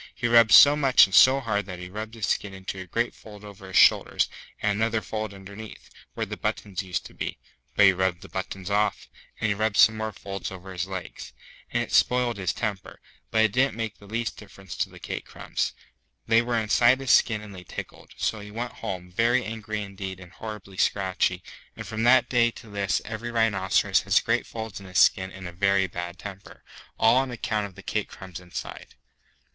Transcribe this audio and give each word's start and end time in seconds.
He 0.15 0.27
rubbed 0.27 0.51
so 0.51 0.75
much 0.75 1.05
and 1.05 1.13
so 1.13 1.39
hard 1.41 1.67
that 1.67 1.77
he 1.77 1.87
rubbed 1.87 2.15
his 2.15 2.25
skin 2.25 2.55
into 2.55 2.79
a 2.79 2.87
great 2.87 3.13
fold 3.13 3.43
over 3.45 3.67
his 3.67 3.77
shoulders, 3.77 4.29
and 4.59 4.71
another 4.81 4.99
fold 4.99 5.31
underneath, 5.31 5.91
where 6.15 6.25
the 6.25 6.35
buttons 6.37 6.81
used 6.81 7.05
to 7.05 7.13
be 7.13 7.37
(but 7.75 7.85
he 7.85 7.93
rubbed 7.93 8.23
the 8.23 8.27
buttons 8.27 8.71
off), 8.71 9.07
and 9.39 9.49
he 9.49 9.53
rubbed 9.53 9.77
some 9.77 9.97
more 9.97 10.11
folds 10.11 10.49
over 10.49 10.73
his 10.73 10.87
legs. 10.87 11.33
And 11.69 11.83
it 11.83 11.91
spoiled 11.91 12.37
his 12.37 12.51
temper, 12.51 12.99
but 13.29 13.43
it 13.45 13.51
didn't 13.51 13.77
make 13.77 13.99
the 13.99 14.07
least 14.07 14.37
difference 14.37 14.75
to 14.77 14.89
the 14.89 14.97
cake 14.97 15.23
crumbs. 15.27 15.73
They 16.25 16.41
were 16.41 16.57
inside 16.57 16.99
his 16.99 17.11
skin 17.11 17.41
and 17.41 17.53
they 17.53 17.63
tickled. 17.63 18.15
So 18.17 18.39
he 18.39 18.49
went 18.49 18.71
home, 18.73 19.11
very 19.11 19.45
angry 19.45 19.83
indeed 19.83 20.19
and 20.19 20.31
horribly 20.31 20.77
scratchy; 20.77 21.43
and 21.75 21.85
from 21.85 22.01
that 22.05 22.27
day 22.27 22.49
to 22.49 22.71
this 22.71 23.03
every 23.05 23.29
rhinoceros 23.29 24.01
has 24.01 24.19
great 24.19 24.47
folds 24.47 24.79
in 24.79 24.87
his 24.87 24.97
skin 24.97 25.31
and 25.31 25.47
a 25.47 25.51
very 25.51 25.85
bad 25.85 26.17
temper, 26.17 26.63
all 26.97 27.17
on 27.17 27.29
account 27.29 27.67
of 27.67 27.75
the 27.75 27.83
cake 27.83 28.09
crumbs 28.09 28.39
inside. 28.39 28.95